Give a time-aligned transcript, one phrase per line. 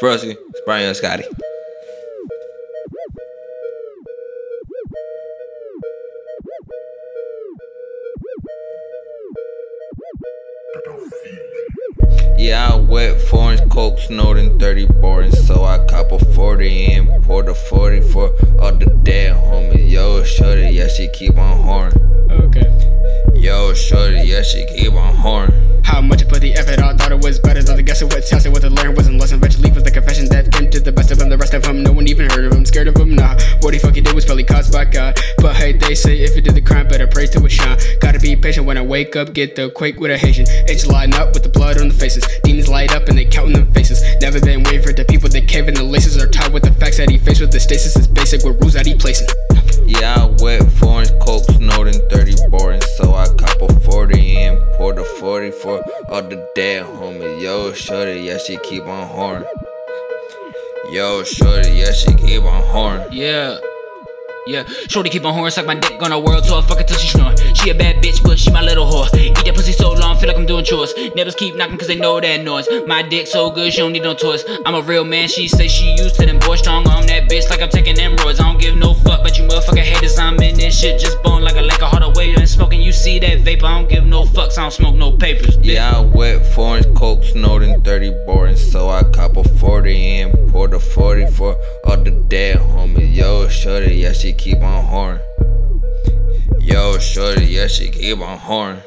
[0.00, 1.22] Frosty, it's Brian and Scotty.
[12.36, 17.24] Yeah, I wet four foreign coke, snorting 30 boring, so I cop a 40 and
[17.24, 19.88] pour the 40 for all the dead homies.
[19.88, 21.92] Yo, shorty, yeah, she keep on horn.
[22.30, 22.66] Okay.
[23.34, 25.52] Yo, shorty, yeah, she keep on horn.
[25.84, 28.12] How much I put the effort on, thought it was better than the guess of
[28.12, 28.44] what sounds
[34.70, 35.20] did was probably caused by God.
[35.38, 37.78] But hey, they say if you did the crime, better pray to a shine.
[38.00, 40.46] Gotta be patient when I wake up, get the quake with a Haitian.
[40.68, 42.24] It's line up with the blood on the faces.
[42.44, 44.02] Demons light up and they counting them faces.
[44.20, 46.72] Never been waiting for the people that cave in the laces are tied with the
[46.72, 49.28] facts that he faced with the stasis is basic with rules that he placing.
[49.86, 54.94] Yeah, I wet foreign coke, snorting 30 boring, so I cop a 40 and pour
[54.94, 57.42] the 40 for all the dead homies.
[57.42, 59.44] Yo, shorty, yeah, she keep on horn.
[60.90, 63.02] Yo, shorty, yeah, she keep on horn.
[63.12, 63.58] Yeah.
[64.46, 66.98] Yeah, shorty keep on horn, suck my dick on a world tour, fuck it till
[66.98, 67.34] she snore.
[67.54, 69.08] She a bad bitch, but she my little whore.
[69.16, 70.92] Eat that pussy so long, feel like I'm doing chores.
[71.14, 72.68] Neighbors keep knocking cause they know that noise.
[72.86, 74.44] My dick so good, she don't need no toys.
[74.66, 77.48] I'm a real man, she say she used to them boys strong on that bitch
[77.48, 78.38] like I'm taking them roids.
[78.38, 81.42] I don't give no fuck, but you motherfucker haters, I'm in this shit just bone
[81.42, 82.82] like a lake of Hardaway and smoking.
[82.82, 85.56] You see that vapor, I don't give no fucks, I don't smoke no papers.
[85.56, 85.72] bitch.
[85.72, 90.68] Yeah, I wet foreign coke, snorting 30 boring, so I cop a 40 and pour
[90.68, 91.28] the 40
[93.64, 95.18] shorty, yeah, she keep on horn.
[96.60, 98.82] Yo, shorty, yeah, she keep on horn.